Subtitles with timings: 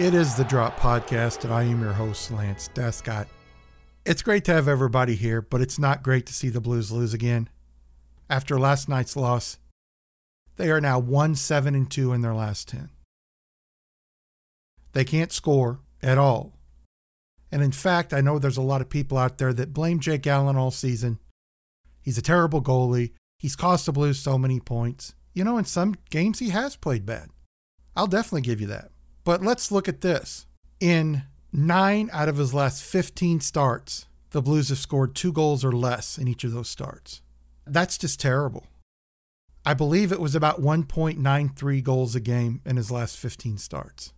[0.00, 3.26] It is the Drop Podcast, and I am your host, Lance Descott.
[4.06, 7.12] It's great to have everybody here, but it's not great to see the Blues lose
[7.12, 7.50] again.
[8.30, 9.58] After last night's loss,
[10.56, 12.88] they are now 1 7 and 2 in their last 10.
[14.92, 16.54] They can't score at all.
[17.52, 20.26] And in fact, I know there's a lot of people out there that blame Jake
[20.26, 21.18] Allen all season.
[22.00, 23.12] He's a terrible goalie.
[23.38, 25.14] He's cost the Blues so many points.
[25.34, 27.28] You know, in some games, he has played bad.
[27.94, 28.92] I'll definitely give you that.
[29.24, 30.46] But let's look at this.
[30.80, 35.72] In nine out of his last 15 starts, the Blues have scored two goals or
[35.72, 37.22] less in each of those starts.
[37.66, 38.66] That's just terrible.
[39.64, 44.12] I believe it was about 1.93 goals a game in his last 15 starts.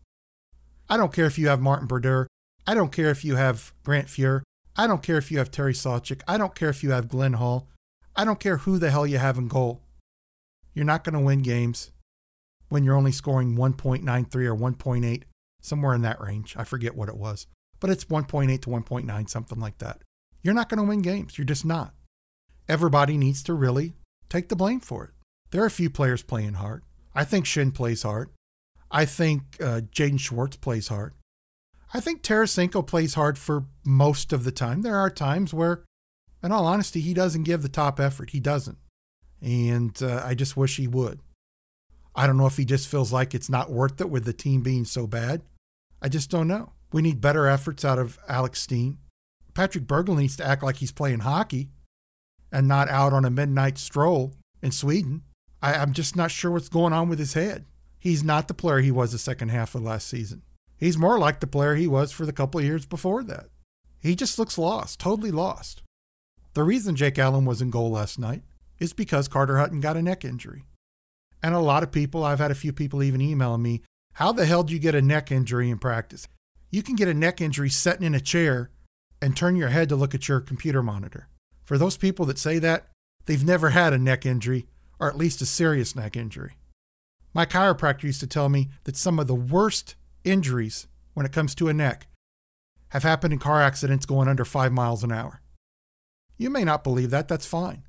[0.89, 2.29] I don't care if you have Martin Brodeur.
[2.67, 4.43] I don't care if you have Grant Fuhr.
[4.77, 6.23] I don't care if you have Terry Sawchuk.
[6.29, 7.69] I don't care if you have Glenn Hall.
[8.15, 9.81] I don't care who the hell you have in goal.
[10.75, 11.91] You're not going to win games
[12.73, 15.23] when you're only scoring 1.93 or 1.8,
[15.61, 16.55] somewhere in that range.
[16.57, 17.47] I forget what it was,
[17.81, 20.01] but it's 1.8 to 1.9, something like that.
[20.43, 21.37] You're not going to win games.
[21.37, 21.93] You're just not.
[22.69, 23.93] Everybody needs to really
[24.31, 25.11] take the blame for it.
[25.51, 26.83] There are a few players playing hard.
[27.15, 28.31] I think Schenn plays hard.
[28.91, 31.13] I think uh, Jaden Schwartz plays hard.
[31.93, 34.81] I think Tarasenko plays hard for most of the time.
[34.81, 35.85] There are times where,
[36.43, 38.31] in all honesty, he doesn't give the top effort.
[38.31, 38.79] He doesn't.
[39.43, 41.21] And uh, I just wish he would.
[42.15, 44.63] I don't know if he just feels like it's not worth it with the team
[44.63, 45.43] being so bad.
[46.01, 46.73] I just don't know.
[46.93, 48.99] We need better efforts out of Alex Steen.
[49.55, 51.71] Patrick Berglund needs to act like he's playing hockey
[52.51, 55.23] and not out on a midnight stroll in Sweden.
[55.63, 57.67] I, am just not sure what's going on with his head.
[57.99, 60.43] He's not the player he was the second half of last season.
[60.77, 63.47] He's more like the player he was for the couple of years before that.
[64.01, 65.83] He just looks lost, totally lost.
[66.55, 68.43] The reason Jake Allen was in goal last night
[68.79, 70.65] is because Carter Hutton got a neck injury.
[71.43, 73.83] And a lot of people, I've had a few people even email me,
[74.15, 76.29] how the hell do you get a neck injury in practice?
[76.71, 78.71] You can get a neck injury sitting in a chair
[79.21, 81.29] and turn your head to look at your computer monitor.
[81.65, 82.89] For those people that say that,
[83.27, 84.67] they've never had a neck injury,
[84.99, 86.53] or at least a serious neck injury.
[87.35, 91.55] My chiropractor used to tell me that some of the worst injuries when it comes
[91.55, 92.07] to a neck
[92.91, 95.41] have happened in car accidents going under five miles an hour.
[96.37, 97.85] You may not believe that, that's fine.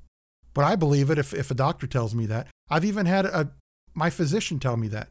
[0.54, 2.46] But I believe it if, if a doctor tells me that.
[2.70, 3.50] I've even had a,
[3.92, 5.08] my physician tell me that.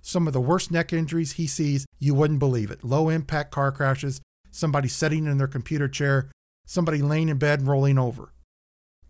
[0.00, 2.84] Some of the worst neck injuries he sees, you wouldn't believe it.
[2.84, 6.30] Low impact car crashes, somebody sitting in their computer chair,
[6.66, 8.32] somebody laying in bed and rolling over.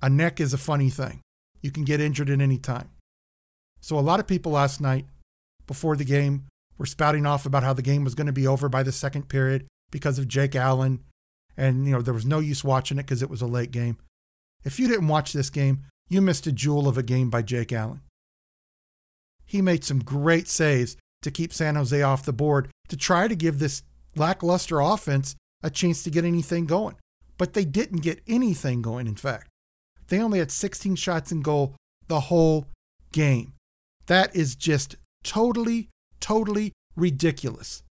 [0.03, 1.21] A neck is a funny thing.
[1.61, 2.91] You can get injured at any time.
[3.81, 5.07] So, a lot of people last night
[5.67, 6.47] before the game
[6.79, 9.29] were spouting off about how the game was going to be over by the second
[9.29, 11.01] period because of Jake Allen.
[11.57, 13.99] And, you know, there was no use watching it because it was a late game.
[14.69, 17.73] If you didn't watch this game, you missed a jewel of a game by Jake
[17.73, 18.03] Allen.
[19.47, 23.35] He made some great saves to keep San Jose off the board to try to
[23.35, 23.83] give this
[24.15, 26.97] lackluster offense a chance to get anything going.
[27.39, 29.49] But they didn't get anything going, in fact.
[30.09, 31.75] They only had 16 shots in goal
[32.09, 32.67] the whole
[33.11, 33.55] game.
[34.05, 35.89] That is just totally,
[36.21, 37.83] totally ridiculous.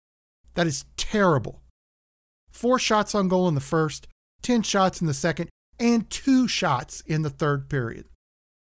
[0.56, 1.62] That is terrible.
[2.53, 4.08] Four shots on goal in the first,
[4.43, 5.48] 10 shots in the second,
[5.78, 8.06] and two shots in the third period.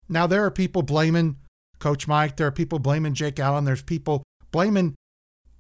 [0.09, 1.37] Now, there are people blaming
[1.79, 2.37] Coach Mike.
[2.37, 3.65] There are people blaming Jake Allen.
[3.65, 4.95] There's people blaming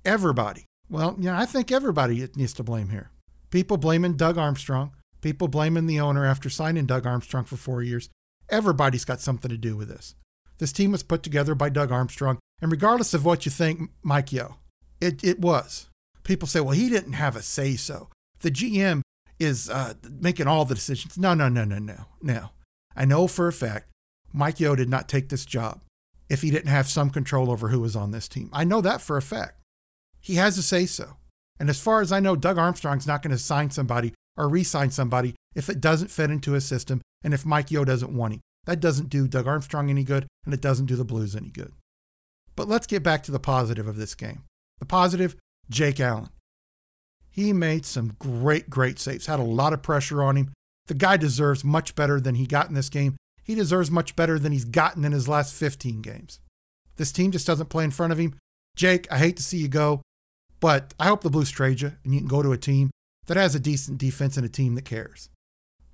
[0.04, 0.64] everybody.
[0.91, 3.10] Well, know, I think everybody needs to blame here.
[3.50, 4.92] People blaming Doug Armstrong.
[5.21, 8.09] People blaming the owner after signing Doug Armstrong for four years.
[8.48, 10.15] Everybody's got something to do with this.
[10.59, 12.39] This team was put together by Doug Armstrong.
[12.60, 14.56] And regardless of what you think, Mike Yeo,
[15.01, 15.89] it, it was.
[16.24, 18.09] People say, well, he didn't have a say so.
[18.41, 19.03] The GM
[19.39, 21.17] is uh, making all the decisions.
[21.19, 22.51] No, no, no, no, no, no.
[22.97, 23.91] I know for a fact
[24.33, 25.81] Mike Yeo did not take this job
[26.29, 28.51] if he didn't have some control over who was on this team.
[28.53, 29.61] I know that for a fact.
[30.21, 31.17] He has to say so.
[31.59, 34.63] And as far as I know, Doug Armstrong's not going to sign somebody or re
[34.63, 38.35] sign somebody if it doesn't fit into his system and if Mike Yeo doesn't want
[38.35, 38.41] him.
[38.67, 41.73] That doesn't do Doug Armstrong any good and it doesn't do the Blues any good.
[42.55, 44.45] But let's get back to the positive of this game.
[44.79, 45.37] The positive,
[45.71, 46.29] Jake Allen.
[47.39, 50.51] He made some great, great saves, had a lot of pressure on him.
[50.89, 53.15] The guy deserves much better than he got in this game.
[53.45, 56.41] He deserves much better than he's gotten in his last 15 games.
[56.97, 58.35] This team just doesn't play in front of him.
[58.75, 60.03] Jake, I hate to see you go,
[60.59, 62.91] but I hope the Blues trade you and you can go to a team
[63.27, 65.31] that has a decent defense and a team that cares.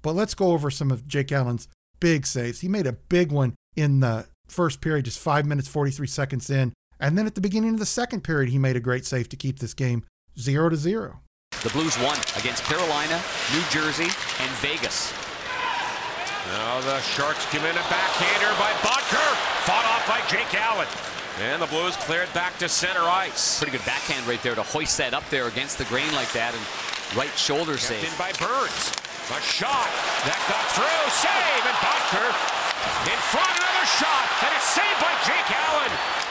[0.00, 1.68] But let's go over some of Jake Allen's
[2.00, 2.62] big saves.
[2.62, 6.72] He made a big one in the first period, just five minutes, 43 seconds in.
[6.98, 9.36] And then at the beginning of the second period, he made a great save to
[9.36, 10.04] keep this game
[10.38, 11.20] zero to zero.
[11.64, 13.16] The Blues won against Carolina,
[13.56, 14.12] New Jersey,
[14.44, 15.16] and Vegas.
[16.52, 19.28] Now the Sharks come in a backhander by Boedker,
[19.64, 20.86] fought off by Jake Allen.
[21.40, 23.58] And the Blues cleared back to center ice.
[23.58, 26.52] Pretty good backhand right there to hoist that up there against the grain like that
[26.52, 26.62] and
[27.16, 28.04] right shoulder Kept save.
[28.04, 28.92] in by Burns.
[29.32, 29.88] A shot
[30.28, 31.04] that got through.
[31.16, 32.28] Save and Boedker
[33.08, 33.50] in front.
[33.56, 36.23] Another shot and it's saved by Jake Allen.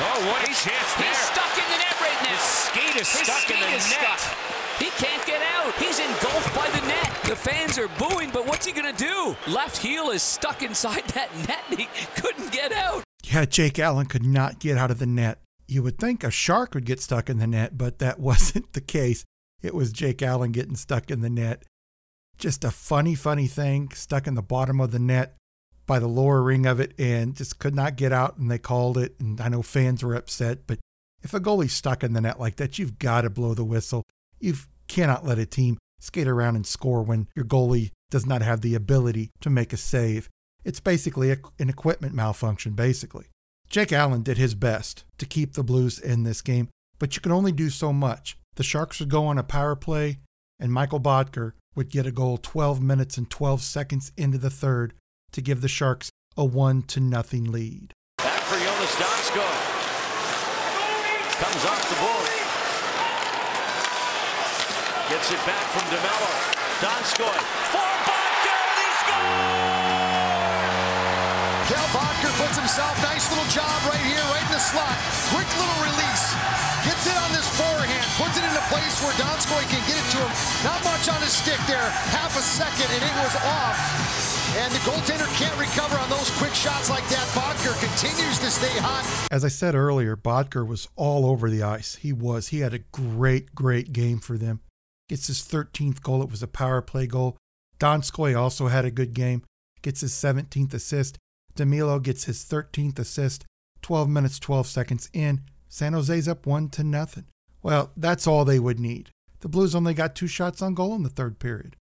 [0.00, 1.08] Oh, what a chance there.
[1.08, 2.30] He's stuck in the net right now.
[2.30, 4.18] His skate is His stuck in the is net.
[4.18, 4.38] stuck.
[4.78, 5.74] He can't get out.
[5.74, 7.10] He's engulfed by the net.
[7.24, 9.36] The fans are booing, but what's he going to do?
[9.50, 13.02] Left heel is stuck inside that net and he couldn't get out.
[13.24, 15.40] Yeah, Jake Allen could not get out of the net.
[15.66, 18.80] You would think a shark would get stuck in the net, but that wasn't the
[18.80, 19.24] case.
[19.62, 21.64] It was Jake Allen getting stuck in the net.
[22.38, 25.34] Just a funny, funny thing, stuck in the bottom of the net
[25.88, 28.36] by the lower ring of it and just could not get out.
[28.36, 29.16] And they called it.
[29.18, 30.78] And I know fans were upset, but
[31.22, 34.04] if a goalie's stuck in the net like that, you've got to blow the whistle.
[34.38, 34.54] You
[34.86, 38.76] cannot let a team skate around and score when your goalie does not have the
[38.76, 40.28] ability to make a save.
[40.64, 43.26] It's basically a, an equipment malfunction, basically.
[43.68, 46.68] Jake Allen did his best to keep the Blues in this game,
[46.98, 48.38] but you can only do so much.
[48.54, 50.18] The Sharks would go on a power play,
[50.58, 54.94] and Mikkel Boedker would get a goal 12 minutes and 12 seconds into the third
[55.32, 57.92] to give the Sharks a 1 to nothing lead.
[58.18, 59.58] Back for Jonas Donskoy.
[61.38, 62.48] Comes off the board.
[65.10, 66.48] Gets it back from DeMelo.
[66.80, 67.38] Donskoy.
[67.72, 69.57] For Boedker, and he scores!
[72.48, 74.96] Kel himself, nice little job right here, right in the slot.
[75.28, 76.32] Quick little release.
[76.80, 80.08] Gets it on this forehand, puts it in a place where Donskoy can get it
[80.16, 80.32] to him.
[80.64, 83.76] Not much on his stick there, half a second, and it was off.
[84.56, 87.26] And the goaltender can't recover on those quick shots like that.
[87.36, 89.04] Boedker continues to stay hot.
[89.30, 91.96] As I said earlier, Boedker was all over the ice.
[91.96, 92.48] He was.
[92.48, 94.60] He had a great, great game for them.
[95.10, 96.22] Gets his 13th goal.
[96.22, 97.36] It was a power play goal.
[97.78, 99.42] Donskoy also had a good game.
[99.82, 101.18] Gets his 17th assist.
[101.58, 103.44] DeMelo gets his 13th assist.
[103.82, 105.42] 12 minutes, 12 seconds in.
[105.68, 107.24] San Jose's up one to nothing.
[107.62, 109.10] Well, that's all they would need.
[109.40, 111.76] The Blues only got two shots on goal in the third period.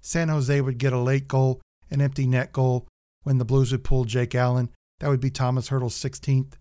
[0.00, 1.60] San Jose would get a late goal,
[1.90, 2.88] an empty net goal,
[3.22, 4.70] when the Blues would pull Jake Allen.
[4.98, 6.54] That would be Tomas Hertl's 16th.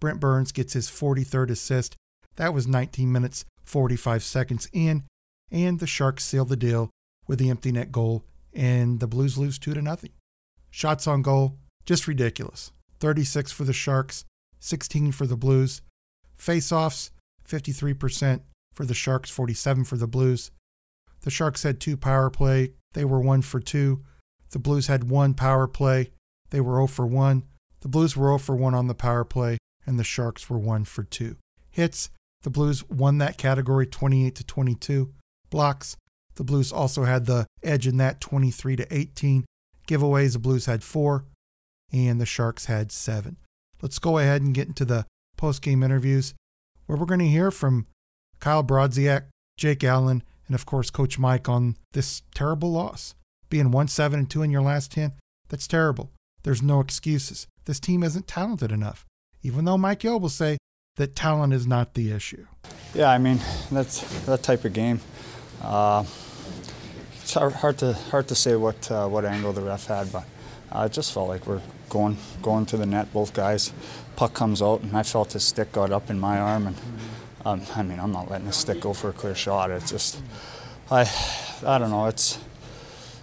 [0.00, 1.94] Brent Burns gets his 43rd assist.
[2.36, 5.04] That was 19 minutes, 45 seconds in.
[5.50, 6.90] And the Sharks seal the deal
[7.26, 10.12] with the empty net goal, and the Blues lose 2 to nothing.
[10.70, 12.72] Shots on goal, just ridiculous.
[13.00, 14.24] 36 for the Sharks,
[14.60, 15.80] 16 for the Blues.
[16.34, 17.10] Face offs,
[17.48, 18.40] 53%
[18.72, 20.50] for the Sharks, 47 for the Blues.
[21.22, 22.72] The Sharks had two power play.
[22.92, 24.02] They were 1 for 2.
[24.50, 26.10] The Blues had one power play.
[26.50, 27.44] They were 0 for 1.
[27.80, 30.84] The Blues were 0 for 1 on the power play, and the Sharks were 1
[30.84, 31.36] for 2.
[31.70, 32.10] Hits,
[32.42, 35.12] the Blues won that category 28 to 22.
[35.50, 35.96] Blocks,
[36.36, 39.44] the Blues also had the edge in that 23 to 18.
[39.88, 41.24] Giveaways, the Blues had 4
[41.92, 43.36] and the Sharks had 7.
[43.82, 46.34] Let's go ahead and get into the post-game interviews
[46.86, 47.86] where we're going to hear from
[48.40, 49.24] Kyle Brodziak,
[49.56, 53.14] Jake Allen, and of course Coach Mike on this terrible loss.
[53.48, 55.12] Being 1 7 and 2 in your last 10,
[55.48, 56.10] that's terrible.
[56.42, 57.46] There's no excuses.
[57.64, 59.04] This team isn't talented enough,
[59.42, 60.58] even though Mike Yeo will say
[60.96, 62.46] that talent is not the issue.
[62.94, 63.40] Yeah, I mean
[63.70, 65.00] that's that type of game.
[65.62, 66.04] Uh,
[67.20, 70.24] it's hard, hard to hard to say what uh, what angle the ref had, but
[70.72, 73.12] uh, it just felt like we're going going to the net.
[73.12, 73.72] Both guys,
[74.16, 76.76] puck comes out, and I felt his stick got up in my arm, and
[77.44, 79.70] um, I mean I'm not letting his stick go for a clear shot.
[79.70, 80.20] It's just
[80.90, 81.10] I
[81.64, 82.06] I don't know.
[82.06, 82.38] It's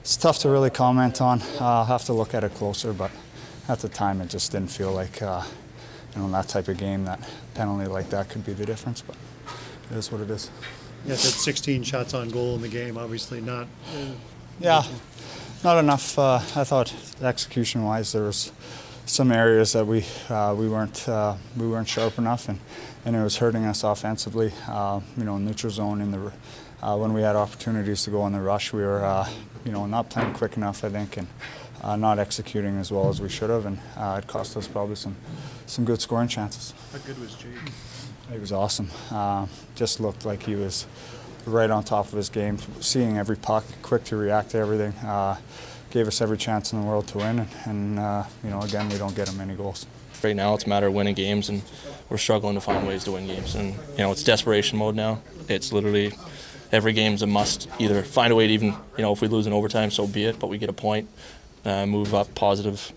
[0.02, 1.42] it's tough to really comment on.
[1.42, 3.12] Uh, I'll have to look at it closer, but
[3.70, 5.44] at the time it just didn't feel like uh,
[6.14, 7.20] you know in that type of game that
[7.54, 9.02] penalty like that could be the difference.
[9.02, 9.16] But
[9.92, 10.50] it is what it is.
[11.06, 12.98] Yes, had 16 shots on goal in the game.
[12.98, 13.68] Obviously, not.
[13.94, 14.14] Uh,
[14.60, 14.84] Yeah,
[15.64, 16.20] not enough.
[16.20, 18.52] Uh, I thought execution-wise, there was
[19.06, 22.60] some areas that we uh, we weren't uh, we weren't sharp enough, and,
[23.06, 24.52] and it was hurting us offensively.
[24.68, 26.32] Uh, you know, neutral zone in the
[26.82, 29.30] uh, when we had opportunities to go on the rush, we were uh,
[29.66, 31.28] you know not playing quick enough, I think, and
[31.82, 34.96] uh, not executing as well as we should have, and uh, it cost us probably
[34.96, 35.16] some
[35.66, 36.74] some good scoring chances.
[36.92, 37.54] how good was Jake?
[38.32, 38.90] He was awesome.
[39.12, 40.88] Uh, just looked like he was
[41.46, 44.94] right on top of his game, seeing every puck, quick to react to everything.
[45.06, 45.38] Uh,
[45.94, 48.90] gave us every chance in the world to win, and, and uh, you know, again,
[48.90, 49.86] we don't get him any goals.
[50.24, 51.62] Right now, it's a matter of winning games, and
[52.10, 53.56] we're struggling to find ways to win games.
[53.56, 55.22] And you know, it's desperation mode now.
[55.50, 56.14] It's literally
[56.72, 57.70] every game's a must.
[57.78, 60.26] Either find a way to even, you know, if we lose in overtime, so be
[60.26, 60.40] it.
[60.40, 61.10] But we get a point,
[61.66, 62.92] uh, move up positive,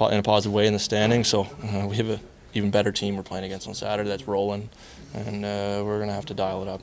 [0.00, 1.24] in a positive way in the standing.
[1.24, 2.20] So uh, we have a
[2.52, 4.68] even better team we're playing against on Saturday that's rolling,
[5.14, 6.82] and uh, we're gonna have to dial it up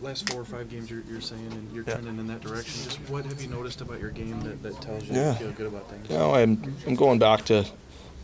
[0.00, 1.94] last four or five games you're, you're saying and you're yeah.
[1.94, 2.84] trending in that direction.
[2.84, 5.32] Just what have you noticed about your game that, that tells you yeah.
[5.32, 6.08] you feel good about things?
[6.08, 7.64] You know, I'm, I'm going back to, you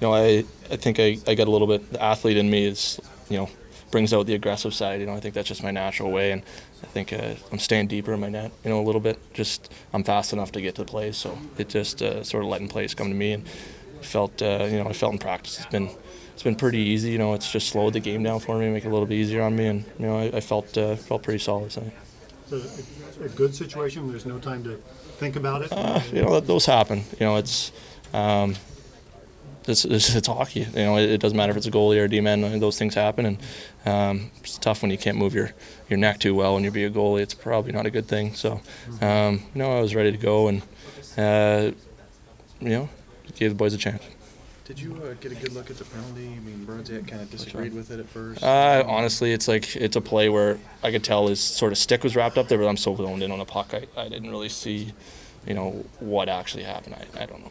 [0.00, 3.00] know, I, I think I, I got a little bit, the athlete in me is,
[3.28, 3.48] you know,
[3.90, 5.00] brings out the aggressive side.
[5.00, 6.42] You know, I think that's just my natural way, and
[6.82, 9.18] I think uh, I'm staying deeper in my net, you know, a little bit.
[9.34, 12.50] Just I'm fast enough to get to the plays, so it just uh, sort of
[12.50, 13.48] letting plays come to me, and
[14.00, 15.90] felt, uh, you know, I felt in practice it's been
[16.40, 17.10] it's been pretty easy.
[17.10, 19.16] You know, it's just slowed the game down for me, make it a little bit
[19.16, 21.92] easier on me, and you know, I, I felt uh, felt pretty solid tonight.
[22.48, 22.62] So
[23.20, 24.08] a, a, good situation.
[24.08, 24.76] There's no time to
[25.18, 25.70] think about it.
[25.70, 27.04] Uh, you know, those happen.
[27.18, 27.72] You know, it's.
[28.14, 28.56] Um,
[29.68, 30.60] it's, it's, it's, hockey.
[30.60, 32.58] You know, it, it, doesn't matter if it's a goalie or a D-man.
[32.58, 33.38] Those things happen, and
[33.84, 35.52] um, it's tough when you can't move your,
[35.90, 37.20] your neck too well when you be a goalie.
[37.20, 38.32] It's probably not a good thing.
[38.32, 38.62] So,
[39.02, 40.62] um, you know, I was ready to go, and
[41.18, 41.72] uh,
[42.60, 42.88] you know,
[43.36, 44.02] gave the boys a chance.
[44.70, 46.28] Did you uh, get a good look at the penalty?
[46.28, 48.40] I mean, Brodziak kind of disagreed with it at first.
[48.40, 52.04] Uh, honestly, it's like it's a play where I could tell his sort of stick
[52.04, 54.30] was wrapped up there, but I'm so zoned in on the puck, I, I didn't
[54.30, 54.92] really see,
[55.44, 56.94] you know, what actually happened.
[56.94, 57.50] I, I don't know.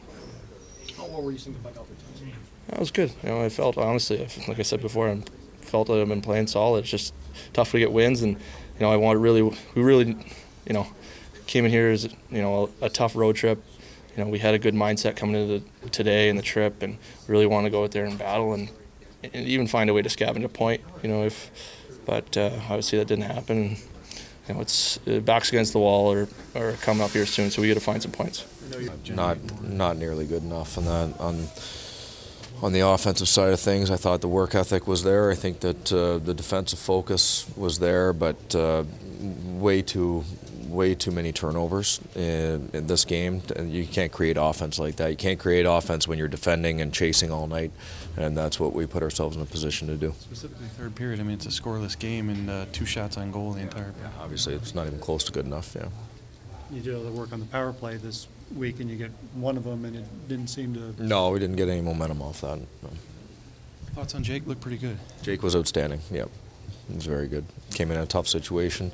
[1.07, 2.25] what were you thinking about the
[2.69, 3.11] That was good.
[3.21, 5.21] You know, I felt honestly, like I said before, I
[5.59, 6.85] felt that I've been playing solid.
[6.85, 7.13] It's just
[7.51, 10.15] tough to get wins, and you know, I want really, we really,
[10.65, 10.87] you know,
[11.47, 13.61] came in here as you know a, a tough road trip
[14.19, 16.97] you know, we had a good mindset coming into the, today and the trip, and
[17.27, 18.69] really want to go out there and battle and,
[19.23, 20.81] and even find a way to scavenge a point.
[21.01, 21.49] You know, if
[22.05, 23.77] but uh, obviously that didn't happen.
[24.47, 27.61] You know, it's uh, backs against the wall or, or coming up here soon, so
[27.61, 28.45] we got to find some points.
[29.09, 31.47] Not not nearly good enough on that on
[32.61, 33.89] on the offensive side of things.
[33.89, 35.31] I thought the work ethic was there.
[35.31, 38.83] I think that uh, the defensive focus was there, but uh,
[39.21, 40.25] way too
[40.71, 43.41] way too many turnovers in, in, this game.
[43.55, 45.09] And you can't create offense like that.
[45.09, 47.71] You can't create offense when you're defending and chasing all night,
[48.17, 50.13] and that's what we put ourselves in a position to do.
[50.19, 51.19] Specifically, third period.
[51.19, 53.93] I mean, it's a scoreless game and uh, two shots on goal the entire.
[54.01, 55.75] Yeah, obviously, it's not even close to good enough.
[55.75, 55.89] Yeah.
[56.71, 59.57] You did all the work on the power play this week, and you get one
[59.57, 61.03] of them, and it didn't seem to.
[61.03, 62.59] No, we didn't get any momentum off that.
[62.59, 62.89] No.
[63.95, 64.45] Thoughts on Jake?
[64.45, 64.97] Looked pretty good.
[65.23, 66.01] Jake was outstanding.
[66.11, 66.29] Yep,
[66.87, 67.45] he was very good.
[67.71, 68.91] Came in a tough situation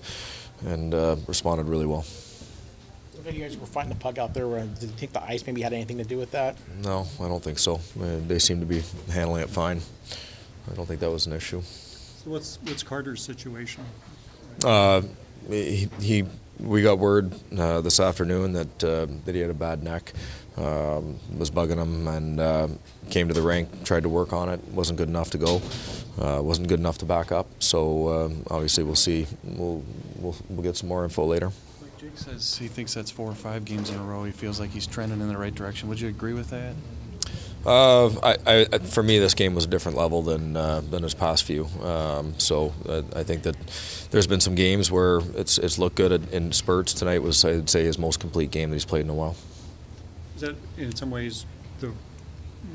[0.66, 2.06] and uh, responded really well.
[3.26, 4.46] You guys were fighting the puck out there.
[4.46, 6.58] Did you think the ice maybe had anything to do with that?
[6.84, 7.80] No, I don't think so.
[7.96, 9.82] They seem to be handling it fine.
[10.72, 11.62] I don't think that was an issue.
[11.62, 13.84] So what's what's Carter's situation?
[14.64, 15.02] Uh,
[15.50, 16.26] he, he,
[16.60, 20.14] we got word uh, this afternoon that uh, that he had a bad neck.
[20.58, 22.68] Um, was bugging him and uh,
[23.10, 24.62] came to the rink, tried to work on it.
[24.70, 25.62] wasn't good enough to go.
[26.18, 27.48] Uh, wasn't good enough to back up.
[27.60, 29.28] So um, obviously we'll see.
[29.44, 29.84] We'll,
[30.18, 31.52] we'll we'll get some more info later.
[32.00, 34.24] Jake says he thinks that's four or five games in a row.
[34.24, 35.90] He feels like he's trending in the right direction.
[35.90, 36.74] Would you agree with that?
[37.66, 41.16] Uh, I, I, for me, this game was a different level than uh, than his
[41.16, 41.66] past few.
[41.82, 43.56] Um, so uh, I think that
[44.12, 46.94] there's been some games where it's it's looked good in spurts.
[46.94, 49.36] Tonight was I'd say his most complete game that he's played in a while.
[50.36, 51.46] Is that in some ways
[51.80, 51.92] the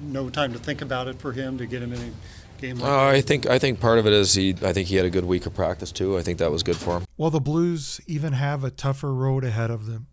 [0.02, 2.90] no time to think about it for him to get him in a game like
[2.90, 5.10] uh, I think I think part of it is he I think he had a
[5.10, 6.18] good week of practice too.
[6.18, 7.04] I think that was good for him.
[7.16, 10.08] Well, the Blues even have a tougher road ahead of them.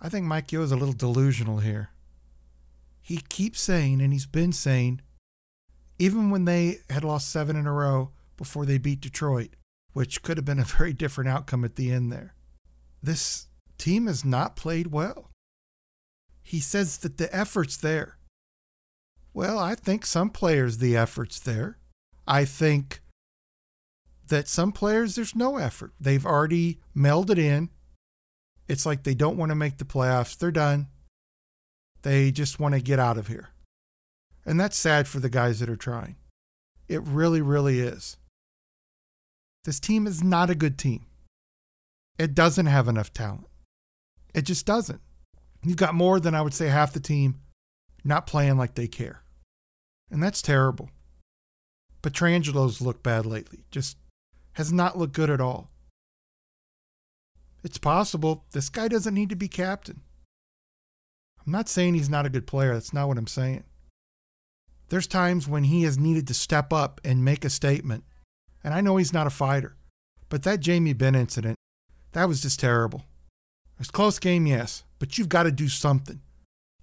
[0.00, 1.90] I think Mike Yeo is a little delusional here.
[3.08, 5.00] He keeps saying, and he's been saying,
[5.98, 9.56] even when they had lost seven in a row before they beat Detroit,
[9.94, 12.34] which could have been a very different outcome at the end there,
[13.02, 13.46] this
[13.78, 15.30] team has not played well.
[16.42, 18.18] He says that the effort's there.
[19.32, 21.78] Well, I think some players the effort's there.
[22.26, 23.00] I think
[24.26, 25.94] that some players there's no effort.
[25.98, 27.70] They've already melded in.
[28.68, 30.36] It's like they don't want to make the playoffs.
[30.36, 30.88] They're done.
[32.02, 33.48] They just want to get out of here.
[34.46, 36.16] And that's sad for the guys that are trying.
[36.88, 38.16] It really, really is.
[39.64, 41.06] This team is not a good team.
[42.18, 43.46] It doesn't have enough talent.
[44.34, 45.00] It just doesn't.
[45.62, 47.40] You've got more than I would say half the team
[48.04, 49.22] not playing like they care.
[50.10, 50.90] And that's terrible.
[52.02, 53.64] Pietrangelo's looked bad lately.
[53.70, 53.98] Just
[54.52, 55.70] has not looked good at all.
[57.62, 60.00] It's possible this guy doesn't need to be captain.
[61.48, 62.74] I'm not saying he's not a good player.
[62.74, 63.64] That's not what I'm saying.
[64.90, 68.04] There's times when he has needed to step up and make a statement.
[68.62, 69.74] And I know he's not a fighter,
[70.28, 71.56] but that Jamie Benn incident
[72.12, 73.06] That was just terrible.
[73.80, 76.20] It's close game, yes, but you've got to do something.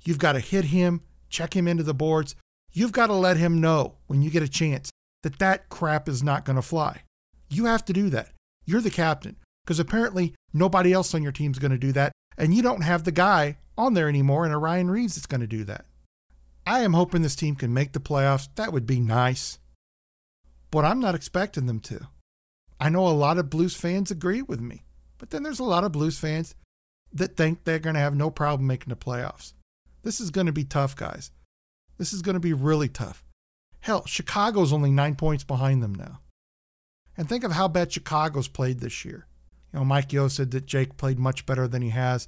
[0.03, 2.36] You've got to hit him, check him into the boards.
[2.74, 4.89] You've got to let him know when you get a chance
[5.22, 7.03] that that crap is not going to fly.
[7.51, 8.29] You have to do that.
[8.65, 12.12] You're the captain because apparently nobody else on your team is going to do that,
[12.36, 15.41] and you don't have the guy on there anymore and a Ryan Reaves that's going
[15.41, 15.86] to do that.
[16.65, 18.50] I am hoping this team can make the playoffs.
[18.55, 19.60] That would be nice.
[20.72, 22.08] But I'm not expecting them to.
[22.79, 24.84] I know a lot of Blues fans agree with me,
[25.17, 26.55] but then there's a lot of Blues fans
[27.13, 29.53] that think they're going to have no problem making the playoffs.
[30.03, 31.32] This is going to be tough, guys.
[31.98, 33.24] This is going to be really tough.
[33.79, 36.20] Hell, Chicago's only nine points behind them now.
[37.15, 39.27] And think of how bad Chicago's played this year.
[39.72, 42.27] You know, Mike Yeo said that Jake played much better than he has.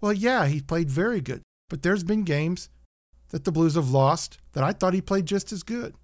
[0.00, 1.42] Well, yeah, he played very good.
[1.68, 2.68] But there's been games
[3.28, 5.94] that the Blues have lost that I thought he played just as good.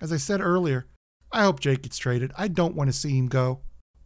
[0.00, 0.86] As I said earlier,
[1.30, 2.32] I hope Jake gets traded.
[2.36, 3.60] I don't want to see him go.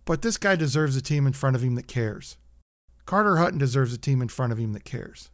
[0.04, 2.37] But this guy deserves a team in front of him that cares.
[3.06, 5.30] Carter Hutton deserves a team in front of him that cares.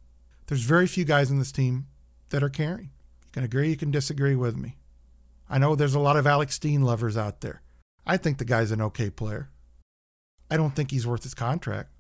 [0.47, 1.87] There's very few guys in this team
[2.31, 2.91] that are caring.
[3.25, 4.77] You can agree, you can disagree with me.
[5.49, 7.63] I know there's a lot of Alex Steen lovers out there.
[8.07, 9.51] I think the guy's an okay player.
[10.51, 11.91] I don't think he's worth his contract.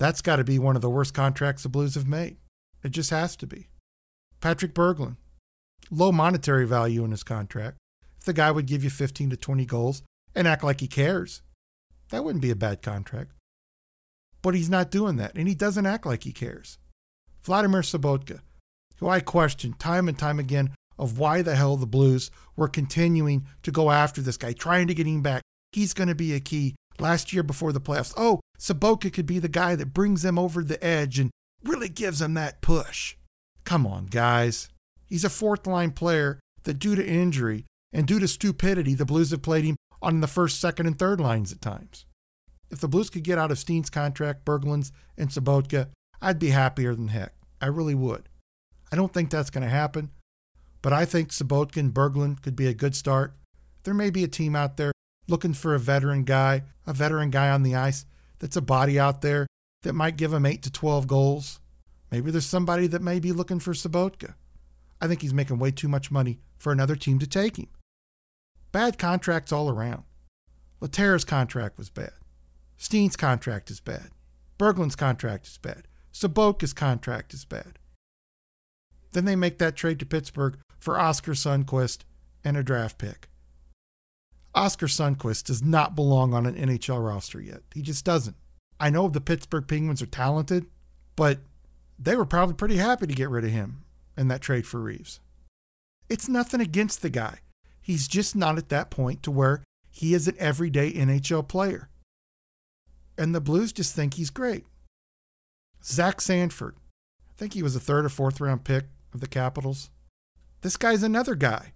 [0.00, 2.38] That's got to be one of the worst contracts the Blues have made.
[2.82, 3.68] It just has to be.
[4.40, 5.16] Patrick Berglund,
[5.90, 7.76] low monetary value in his contract.
[8.16, 10.02] If the guy would give you 15 to 20 goals
[10.34, 11.42] and act like he cares,
[12.08, 13.32] that wouldn't be a bad contract.
[14.40, 16.78] But he's not doing that, and he doesn't act like he cares.
[17.42, 18.40] Vladimir Sobotka,
[19.00, 23.46] who I question time and time again of why the hell the Blues were continuing
[23.64, 25.42] to go after this guy, trying to get him back.
[25.72, 28.14] He's going to be a key last year before the playoffs.
[28.16, 31.30] Oh, Sobotka could be the guy that brings them over the edge and
[31.64, 33.16] really gives them that push.
[33.64, 34.68] Come on, guys.
[35.06, 39.30] He's a fourth line player that, due to injury and due to stupidity, the Blues
[39.30, 42.06] have played him on the first, second, and third lines at times.
[42.70, 45.88] If the Blues could get out of Steen's contract, Berglund's, and Sobotka,
[46.22, 47.34] I'd be happier than heck.
[47.60, 48.28] I really would.
[48.92, 50.10] I don't think that's going to happen,
[50.82, 53.34] but I think Sobotka and Berglund could be a good start.
[53.84, 54.92] There may be a team out there
[55.30, 58.04] looking for a veteran guy, a veteran guy on the ice
[58.38, 59.46] that's a body out there
[59.82, 61.60] that might give him 8 to 12 goals.
[62.10, 64.34] Maybe there's somebody that may be looking for Sobotka.
[65.00, 67.68] I think he's making way too much money for another team to take him.
[68.72, 70.02] Bad contracts all around.
[70.80, 72.12] Lehtera's contract was bad.
[72.76, 74.10] Steen's contract is bad.
[74.58, 75.84] Berglund's contract is bad.
[76.12, 77.78] Sobotka's contract is bad.
[79.12, 82.00] Then they make that trade to Pittsburgh for Oskar Sundqvist
[82.44, 83.29] and a draft pick.
[84.54, 87.62] Oskar Sundqvist does not belong on an NHL roster yet.
[87.74, 88.36] He just doesn't.
[88.78, 90.66] I know the Pittsburgh Penguins are talented,
[91.14, 91.38] but
[91.98, 93.84] they were probably pretty happy to get rid of him
[94.16, 95.20] in that trade for Reaves.
[96.08, 97.38] It's nothing against the guy.
[97.80, 101.88] He's just not at that point to where he is an everyday NHL player.
[103.16, 104.64] And the Blues just think he's great.
[105.84, 106.76] Zach Sanford.
[107.28, 109.90] I think he was a third or fourth round pick of the Capitals.
[110.62, 111.72] This guy's another guy.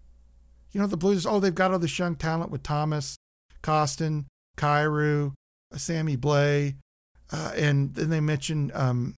[0.74, 3.16] You know, the Blues, oh, they've got all this young talent with Thomas,
[3.62, 4.24] Kostin,
[4.58, 5.32] Kyrou,
[5.72, 6.74] uh, Sammy Blais,
[7.32, 9.14] uh, and then they mentioned um,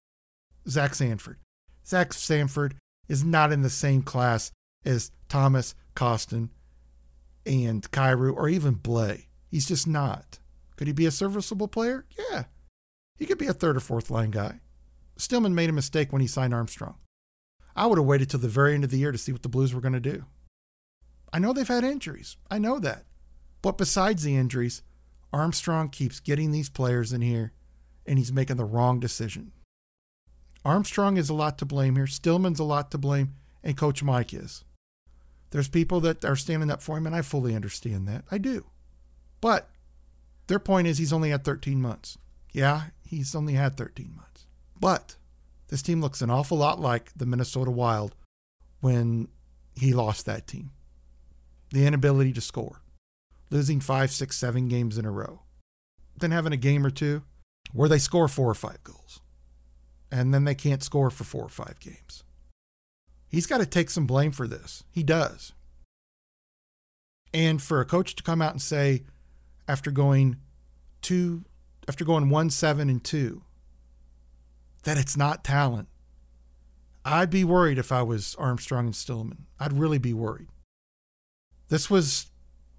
[0.69, 1.39] Zach Sanford.
[1.85, 2.75] Zach Sanford
[3.09, 4.51] is not in the same class
[4.85, 6.49] as Thomas, Kostin,
[7.43, 9.27] and Kyrou, or even Blay.
[9.49, 10.37] He's just not.
[10.75, 12.05] Could he be a serviceable player?
[12.31, 12.43] Yeah.
[13.17, 14.59] He could be a third or fourth line guy.
[15.17, 16.97] Stillman made a mistake when he signed Armstrong.
[17.75, 19.49] I would have waited till the very end of the year to see what the
[19.49, 20.25] Blues were going to do.
[21.31, 22.37] I know they've had injuries.
[22.49, 23.05] I know that.
[23.61, 24.81] But besides the injuries,
[25.33, 27.51] Armstrong keeps getting these players in here
[28.05, 29.51] and he's making the wrong decision.
[30.63, 32.07] Armstrong is a lot to blame here.
[32.07, 34.63] Stillman's a lot to blame, and Coach Mike is.
[35.51, 38.25] There's people that are standing up for him, and I fully understand that.
[38.31, 38.65] I do.
[39.39, 39.69] But
[40.47, 42.17] their point is he's only had 13 months.
[42.51, 44.47] Yeah, he's only had 13 months.
[44.79, 45.15] But
[45.69, 48.15] this team looks an awful lot like the Minnesota Wild
[48.81, 49.27] when
[49.75, 50.71] he lost that team.
[51.71, 52.81] The inability to score,
[53.49, 55.41] losing five, six, seven games in a row,
[56.17, 57.23] then having a game or two
[57.73, 59.19] where they score four or five goals,
[60.11, 62.23] and then they can't score for four or five games.
[63.27, 64.83] He's got to take some blame for this.
[64.89, 65.51] He does.
[67.33, 69.03] And for a coach to come out and say,
[69.67, 70.37] after going
[71.01, 71.43] two,
[71.87, 73.43] after going one, seven, and two,
[74.83, 75.89] that it's not talent.
[77.03, 79.45] I'd be worried if I was Armstrong and Stillman.
[79.59, 80.47] I'd really be worried.
[81.69, 82.27] This was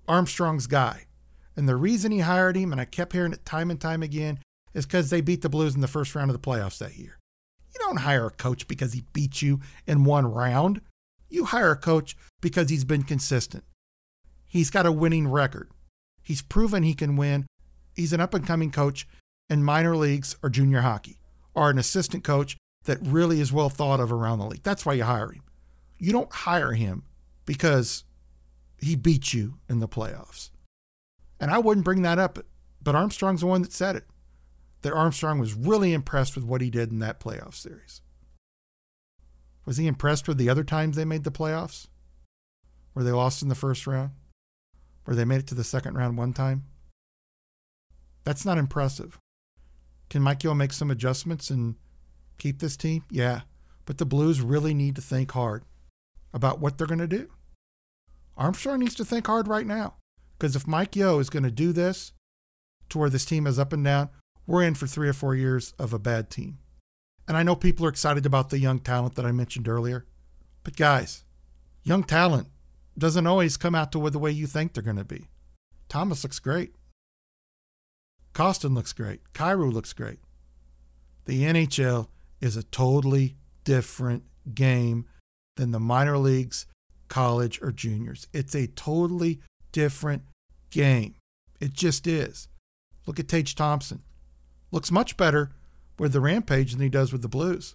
[0.07, 1.05] Armstrong's guy.
[1.57, 4.39] And the reason he hired him, and I kept hearing it time and time again,
[4.75, 7.19] is because they beat the Blues in the first round of the playoffs that year.
[7.75, 10.81] You don't hire a coach because he beat you in one round.
[11.29, 13.65] You hire a coach because he's been consistent.
[14.47, 15.71] He's got a winning record.
[16.23, 17.47] He's proven he can win.
[17.95, 19.07] He's an up and coming coach,
[19.51, 21.19] in minor leagues or junior hockey,
[21.55, 24.63] or an assistant coach that really is well thought of around the league.
[24.63, 25.43] That's why you hire him.
[25.99, 27.05] You don't hire him
[27.45, 28.05] because
[28.81, 30.51] he beat you in the playoffs.
[31.41, 32.39] And I wouldn't bring that up,
[32.83, 34.05] but Armstrong's the one that said it.
[34.83, 38.01] That Armstrong was really impressed with what he did in that playoff series.
[39.65, 41.89] Was he impressed with the other times they made the playoffs?
[42.93, 44.13] Where they lost in the first round?
[45.05, 46.65] Where they made it to the second round one time?
[48.25, 49.19] That's not impressive.
[50.11, 51.75] Can Mike make some adjustments and
[52.39, 53.05] keep this team?
[53.11, 53.43] Yeah.
[53.85, 55.65] But the Blues really need to think hard
[56.33, 57.29] about what they're going to do.
[58.39, 59.97] Armstrong needs to think hard right now.
[60.39, 62.13] Because if Mike Yeo is going to do this
[62.89, 64.09] to where this team is up and down,
[64.47, 66.59] we're in for three or four years of a bad team.
[67.27, 70.07] And I know people are excited about the young talent that I mentioned earlier.
[70.63, 71.25] But guys,
[71.83, 72.49] young talent
[72.97, 75.29] doesn't always come out to the way you think they're going to be.
[75.89, 76.75] Thomas looks great.
[78.33, 79.21] Kostin looks great.
[79.35, 80.21] Kyrou looks great.
[81.25, 82.09] The NHL
[82.41, 84.25] is a totally different
[84.55, 85.07] game
[85.57, 86.67] than the minor leagues,
[87.09, 88.27] college, or juniors.
[88.33, 89.41] It's a totally
[89.73, 90.23] different
[90.71, 91.15] game.
[91.61, 92.49] It just is.
[93.07, 94.03] Look at Tage Thompson.
[94.71, 95.51] Looks much better
[95.99, 97.75] with the Rampage than he does with the Blues.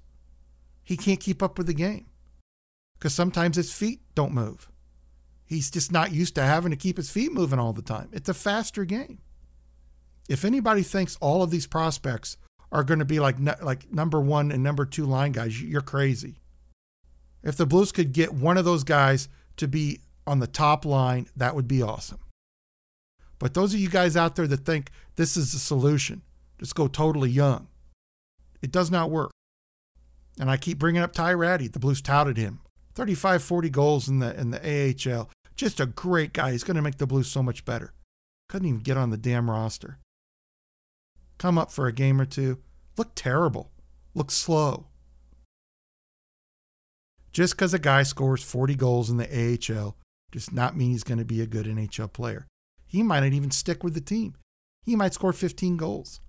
[0.83, 2.07] He can't keep up with the game
[2.97, 4.69] because sometimes his feet don't move.
[5.45, 8.09] He's just not used to having to keep his feet moving all the time.
[8.11, 9.19] It's a faster game.
[10.29, 12.37] If anybody thinks all of these prospects
[12.71, 16.39] are going to be like like number one and number two line guys, you're crazy.
[17.43, 19.27] If the Blues could get one of those guys
[19.57, 22.19] to be on the top line, that would be awesome.
[23.39, 26.21] But those of you guys out there that think this is the solution,
[26.59, 27.67] just go totally young.
[28.61, 29.31] It does not work.
[30.39, 31.67] And I keep bringing up Ty Rattie.
[31.67, 32.61] The Blues touted him.
[32.95, 34.61] 35, 40 goals in the in the
[35.11, 35.29] AHL.
[35.55, 36.51] Just a great guy.
[36.51, 37.93] He's going to make the Blues so much better.
[38.49, 39.99] Couldn't even get on the damn roster.
[41.37, 42.59] Come up for a game or two.
[42.97, 43.71] Look terrible.
[44.13, 44.87] Look slow.
[47.33, 49.97] Just because a guy scores 40 goals in the AHL
[50.31, 52.47] does not mean he's going to be a good NHL player.
[52.85, 54.35] He might not even stick with the team.
[54.85, 56.21] He might score 15 goals.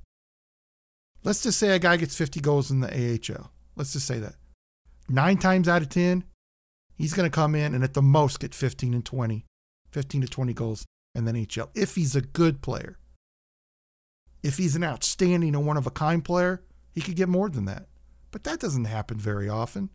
[1.23, 3.51] Let's just say a guy gets 50 goals in the AHL.
[3.77, 4.37] Let's just say that.
[5.09, 6.25] Nine times out of 10,
[6.97, 9.45] he's going to come in and at the most get 15 and 20,
[9.91, 12.99] 15 to 20 goals in the NHL if he's a good player.
[14.43, 16.63] If he's an outstanding and one of a kind player,
[16.93, 17.87] he could get more than that.
[18.31, 19.91] But that doesn't happen very often.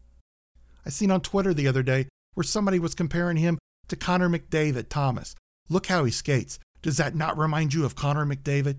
[0.90, 4.90] I seen on Twitter the other day where somebody was comparing him to Connor McDavid
[4.90, 5.36] Thomas.
[5.70, 6.58] Look how he skates.
[6.82, 8.78] Does that not remind you of Connor McDavid?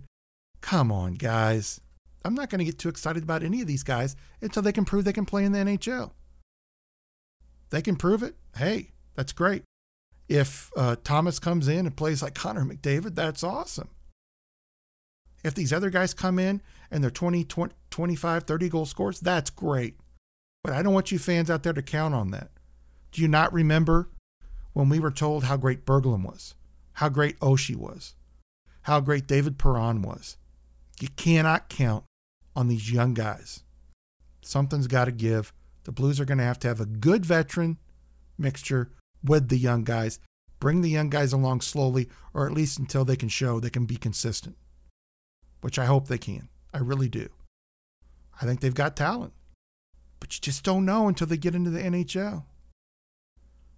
[0.61, 1.81] Come on, guys.
[2.25, 4.85] I'm not going to get too excited about any of these guys until they can
[4.85, 6.11] prove they can play in the NHL.
[7.70, 8.35] They can prove it.
[8.57, 9.62] Hey, that's great.
[10.29, 13.90] If uh, Thomas comes in and plays like Connor McDavid, that's awesome.
[15.44, 19.51] If these other guys come in and they're 20, 20 25, 30 goal scores, that's
[19.51, 19.99] great.
[20.62, 22.51] But I don't want you fans out there to count on that.
[23.12, 24.11] Do you not remember
[24.73, 26.55] when we were told how great Berglund was,
[26.94, 28.14] how great Oshie was,
[28.83, 30.37] how great David Perron was?
[31.01, 32.05] You cannot count
[32.55, 33.64] on these young guys.
[34.42, 35.53] Something's got to give.
[35.85, 37.79] The Blues are going to have to have a good veteran
[38.38, 38.90] mixture
[39.25, 40.20] with the young guys.
[40.61, 43.87] Bring the young guys along slowly, or at least until they can show they can
[43.87, 44.57] be consistent,
[45.62, 46.49] which I hope they can.
[46.75, 47.31] I really do.
[48.40, 49.33] I think they've got talent
[50.20, 52.44] but you just don't know until they get into the NHL.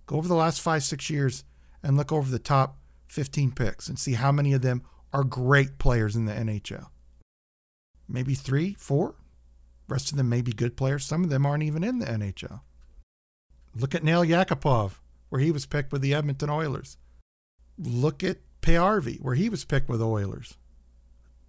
[0.06, 1.44] Go over the last five, six years
[1.82, 5.78] and look over the top 15 picks and see how many of them are great
[5.78, 6.88] players in the NHL.
[8.08, 9.14] Maybe three, four.
[9.88, 11.04] rest of them may be good players.
[11.04, 12.60] Some of them aren't even in the NHL.
[13.74, 16.96] Look at Nail Yakupov, where he was picked with the Edmonton Oilers.
[17.78, 20.56] Look at Paajarvi, where he was picked with Oilers.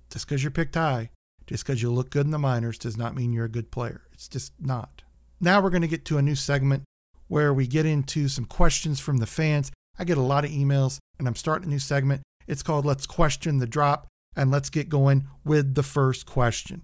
[0.10, 1.10] Just because you're picked high
[1.54, 4.02] just because you look good in the minors does not mean you're a good player.
[4.12, 5.04] It's just not.
[5.40, 6.82] Now we're going to get to a new segment
[7.28, 9.72] where we get into some questions from the fans.
[10.00, 12.24] I get a lot of emails and I'm starting a new segment.
[12.48, 16.82] It's called Let's Question the Drop and let's get going with the first question.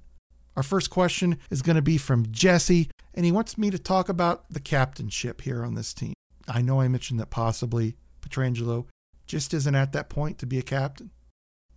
[0.56, 4.08] Our first question is going to be from Jesse and he wants me to talk
[4.08, 6.14] about the captainship here on this team.
[6.48, 8.86] I know I mentioned that possibly Pietrangelo
[9.26, 11.10] just isn't at that point to be a captain.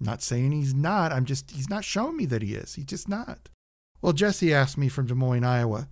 [0.03, 1.13] I'm not saying he's not.
[1.13, 2.75] I'm just, he's not showing me that he is.
[2.75, 3.49] He's just not.
[4.01, 5.89] Well, Jesse asked me from Des Moines, Iowa,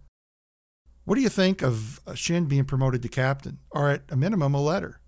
[1.04, 4.60] what do you think of Schenn being promoted to captain, or at a minimum, a
[4.60, 5.00] letter?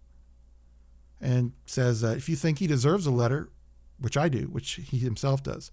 [1.20, 3.50] And says, uh, if you think he deserves a letter,
[3.98, 5.72] which I do, which he himself does,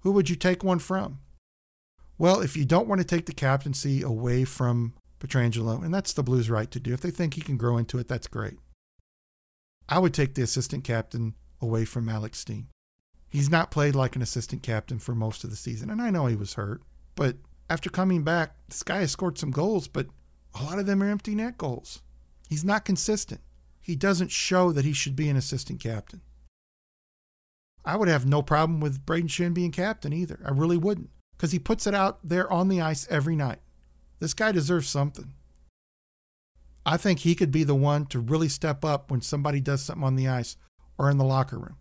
[0.00, 1.18] who would you take one from?
[2.16, 6.22] Well, if you don't want to take the captaincy away from Pietrangelo, and that's the
[6.22, 8.56] Blues' right to do, if they think he can grow into it, that's great.
[9.86, 12.68] I would take the assistant captain away from Alex Steen.
[13.28, 16.26] He's not played like an assistant captain for most of the season, and I know
[16.26, 16.82] he was hurt,
[17.14, 17.36] but
[17.68, 20.06] after coming back, this guy has scored some goals, but
[20.58, 22.00] a lot of them are empty net goals.
[22.48, 23.42] He's not consistent.
[23.80, 26.22] He doesn't show that he should be an assistant captain.
[27.84, 30.40] I would have no problem with Brayden Schenn being captain either.
[30.44, 33.60] I really wouldn't, because he puts it out there on the ice every night.
[34.18, 35.32] This guy deserves something.
[36.84, 40.04] I think he could be the one to really step up when somebody does something
[40.04, 40.56] on the ice
[40.98, 41.76] or in the locker room.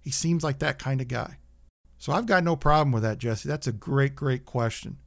[0.00, 1.38] He seems like that kind of guy.
[1.98, 3.48] So I've got no problem with that, Jesse.
[3.48, 4.98] That's a great, great question.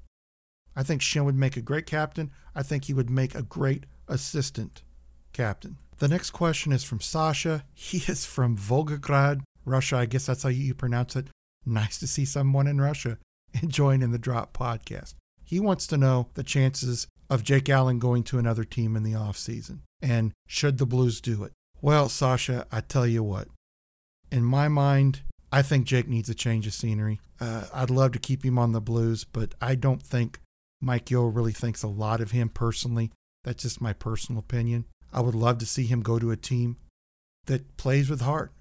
[0.75, 2.31] I think Schenn would make a great captain.
[2.55, 4.83] I think he would make a great assistant
[5.33, 5.77] captain.
[5.97, 7.65] The next question is from Sasha.
[7.73, 9.97] He is from Volgograd, Russia.
[9.97, 11.27] I guess that's how you pronounce it.
[11.65, 13.17] Nice to see someone in Russia
[13.61, 15.13] enjoying in the Drop podcast.
[15.43, 19.13] He wants to know the chances of Jake Allen going to another team in the
[19.13, 21.53] offseason and should the Blues do it.
[21.83, 23.49] Well, Sasha, I tell you what,
[24.31, 25.19] in my mind,
[25.51, 27.19] I think Jake needs a change of scenery.
[27.41, 30.39] Uh, I'd love to keep him on the Blues, but I don't think
[30.79, 33.11] Mike Yeo really thinks a lot of him personally.
[33.43, 34.85] That's just my personal opinion.
[35.11, 36.77] I would love to see him go to a team
[37.47, 38.53] that plays with heart,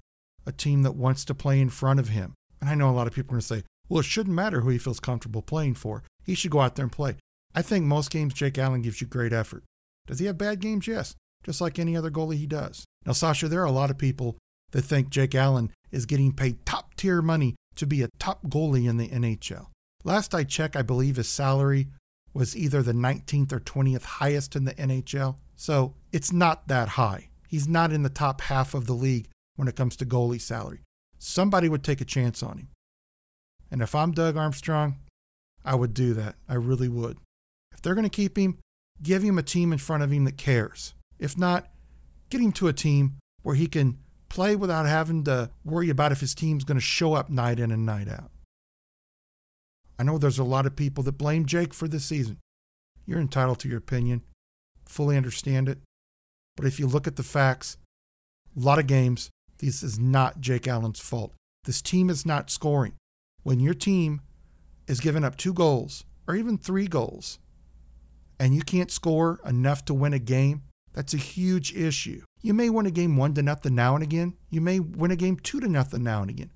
[0.45, 2.33] a team that wants to play in front of him.
[2.59, 4.59] And I know a lot of people are going to say, well, it shouldn't matter
[4.59, 6.03] who he feels comfortable playing for.
[6.25, 7.15] He should go out there and play.
[7.55, 9.63] I think most games Jake Allen gives you great effort.
[10.07, 10.87] Does he have bad games?
[10.87, 12.83] Yes, just like any other goalie he does.
[13.05, 14.37] Now, Sasha, there are a lot of people
[14.71, 18.89] that think Jake Allen is getting paid top tier money to be a top goalie
[18.89, 19.67] in the NHL.
[20.03, 21.87] Last I checked, I believe his salary
[22.33, 25.37] was either the 19th or 20th highest in the NHL.
[25.55, 27.29] So it's not that high.
[27.47, 30.81] He's not in the top half of the league when it comes to goalie salary.
[31.19, 32.67] Somebody would take a chance on him.
[33.71, 34.97] And if I'm Doug Armstrong,
[35.63, 36.35] I would do that.
[36.49, 37.17] I really would.
[37.71, 38.57] If they're going to keep him,
[39.01, 40.93] give him a team in front of him that cares.
[41.19, 41.67] If not,
[42.33, 46.19] get him to a team where he can play without having to worry about if
[46.19, 48.31] his team's going to show up night in and night out.
[49.99, 52.39] I know there's a lot of people that blame Jake for this season.
[53.05, 54.23] You're entitled to your opinion.
[54.85, 55.77] Fully understand it.
[56.57, 57.77] But if you look at the facts,
[58.57, 61.33] a lot of games, this is not Jake Allen's fault.
[61.65, 62.93] This team is not scoring.
[63.43, 64.21] When your team
[64.87, 67.37] is giving up two goals or even three goals
[68.39, 72.21] and you can't score enough to win a game, that's a huge issue.
[72.41, 74.35] You may win a game one to nothing now and again.
[74.49, 76.51] You may win a game two to nothing now and again.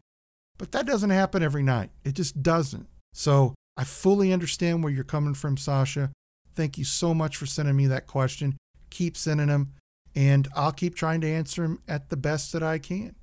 [0.58, 1.91] But that doesn't happen every night.
[2.04, 2.88] It just doesn't.
[3.13, 6.12] So I fully understand where you're coming from, Sasha.
[6.54, 8.58] Thank you so much for sending me that question.
[8.89, 9.73] Keep sending them,
[10.15, 13.15] and I'll keep trying to answer them at the best that I can.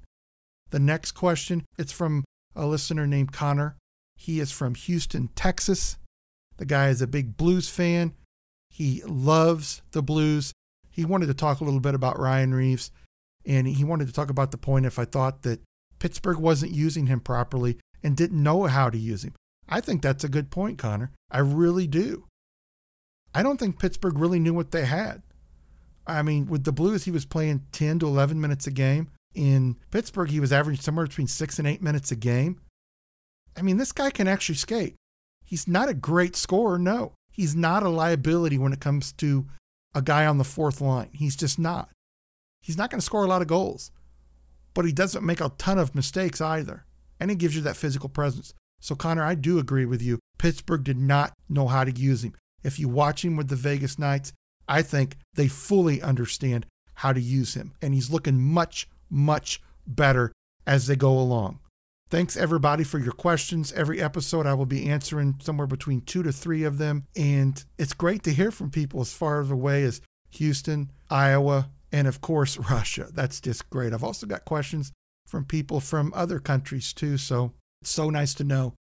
[0.70, 2.24] The next question, it's from
[2.54, 3.76] a listener named Connor.
[4.16, 5.96] He is from Houston, Texas.
[6.56, 8.14] The guy is a big blues fan.
[8.70, 10.52] He loves the blues.
[10.94, 12.92] He wanted to talk a little bit about Ryan Reaves,
[13.44, 15.60] and he wanted to talk about the point if I thought that
[15.98, 19.34] Pittsburgh wasn't using him properly and didn't know how to use him.
[19.68, 21.10] I think that's a good point, Connor.
[21.32, 22.26] I really do.
[23.34, 25.22] I don't think Pittsburgh really knew what they had.
[26.06, 29.08] I mean, with the Blues, he was playing 10 to 11 minutes a game.
[29.34, 32.60] In Pittsburgh, he was averaging somewhere between six and eight minutes a game.
[33.56, 34.94] I mean, this guy can actually skate.
[35.44, 37.14] He's not a great scorer, no.
[37.32, 39.46] He's not a liability when it comes to
[39.94, 41.10] a guy on the fourth line.
[41.12, 41.90] He's just not.
[42.60, 43.90] He's not going to score a lot of goals,
[44.72, 46.84] but he doesn't make a ton of mistakes either.
[47.20, 48.54] And he gives you that physical presence.
[48.80, 50.18] So, Connor, I do agree with you.
[50.38, 52.34] Pittsburgh did not know how to use him.
[52.62, 54.32] If you watch him with the Vegas Knights,
[54.68, 57.74] I think they fully understand how to use him.
[57.82, 60.32] And he's looking much, much better
[60.66, 61.60] as they go along.
[62.10, 63.72] Thanks, everybody, for your questions.
[63.72, 67.06] Every episode, I will be answering somewhere between two to three of them.
[67.16, 70.00] And it's great to hear from people as far away as
[70.32, 73.08] Houston, Iowa, and of course, Russia.
[73.12, 73.92] That's just great.
[73.92, 74.92] I've also got questions
[75.26, 77.16] from people from other countries too.
[77.16, 78.74] So it's so nice to know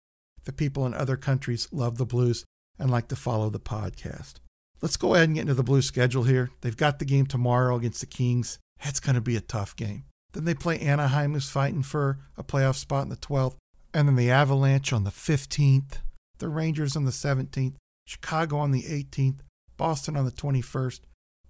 [0.44, 2.44] that people in other countries love the Blues
[2.78, 4.35] and like to follow the podcast.
[4.80, 6.50] Let's go ahead and get into the Blues schedule here.
[6.61, 8.58] They've got the game tomorrow against the Kings.
[8.82, 10.04] That's going to be a tough game.
[10.32, 13.56] Then they play Anaheim, who's fighting for a playoff spot in the 12th.
[13.94, 15.98] And then the Avalanche on the 15th,
[16.38, 17.74] the Rangers on the 17th,
[18.06, 19.40] Chicago on the 18th,
[19.76, 21.00] Boston on the 21st,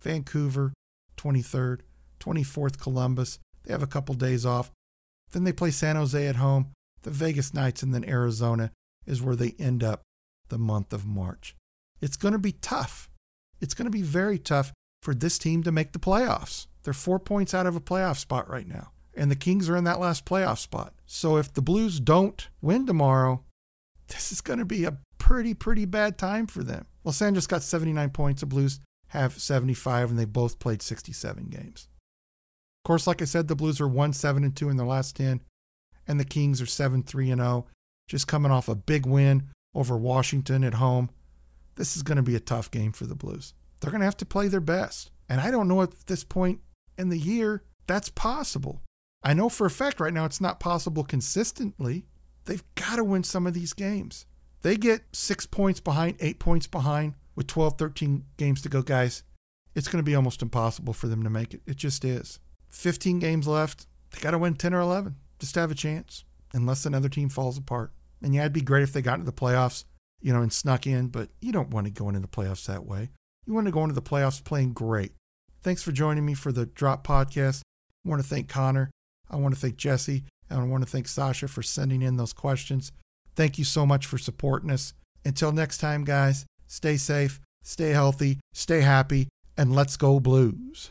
[0.01, 0.73] Vancouver
[1.17, 1.81] 23rd,
[2.21, 3.39] 24th Columbus.
[3.65, 4.71] They have a couple days off.
[5.31, 8.71] Then they play San Jose at home, the Vegas Knights, and then Arizona
[9.07, 10.03] is where they end up
[10.49, 11.55] the month of March.
[12.01, 13.09] It's going to be tough.
[13.61, 16.67] It's going to be very tough for this team to make the playoffs.
[16.83, 19.85] They're four points out of a playoff spot right now, and the Kings are in
[19.85, 20.95] that last playoff spot.
[21.07, 23.45] So if the Blues don't win tomorrow,
[24.09, 26.87] this is going to be a pretty, pretty bad time for them.
[27.05, 28.41] Los Angeles got 79 points.
[28.41, 31.89] The Blues have 75, and they both played 67 games.
[32.81, 35.17] Of course, like I said, the Blues are 1 7 and 2 in their last
[35.17, 35.41] 10,
[36.09, 37.67] and the Kings are 7 3 and 0,
[38.09, 41.11] just coming off a big win over Washington at home.
[41.77, 43.55] This is going to be a tough game for the Blues.
[43.81, 45.11] They're going to have to play their best.
[45.29, 46.61] And I don't know at this point
[46.99, 48.83] in the year that's possible.
[49.23, 52.07] I know for a fact right now it's not possible consistently.
[52.45, 54.27] They've got to win some of these games.
[54.63, 59.23] They get six points behind, eight points behind with 12, 13 games to go, guys.
[59.75, 61.63] It's going to be almost impossible for them to make it.
[61.67, 62.39] It just is.
[62.71, 63.87] 15 games left.
[64.11, 67.29] They got to win 10 or 11 just to have a chance, unless another team
[67.29, 67.93] falls apart.
[68.23, 69.85] And yeah, it'd be great if they got into the playoffs,
[70.21, 72.87] you know, and snuck in, but you don't want to go into the playoffs that
[72.87, 73.11] way.
[73.47, 75.13] You want to go into the playoffs playing great.
[75.63, 77.61] Thanks for joining me for the Drop Podcast.
[78.05, 78.91] I want to thank Connor.
[79.31, 80.25] I want to thank Jesse.
[80.51, 82.91] And I want to thank Sasha for sending in those questions.
[83.37, 84.93] Thank you so much for supporting us.
[85.25, 90.91] Until next time, guys, stay safe, stay healthy, stay happy, and let's go blues.